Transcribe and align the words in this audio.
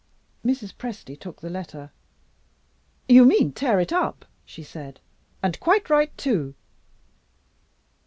Mrs. 0.43 0.73
Presty 0.73 1.15
took 1.15 1.41
the 1.41 1.49
letter. 1.51 1.91
"You 3.07 3.23
mean, 3.23 3.51
tear 3.51 3.79
it 3.79 3.93
up," 3.93 4.25
she 4.43 4.63
said, 4.63 4.99
"and 5.43 5.59
quite 5.59 5.91
right, 5.91 6.17
too." 6.17 6.55